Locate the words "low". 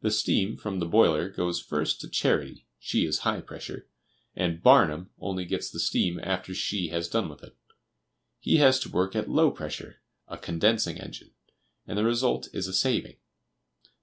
9.28-9.50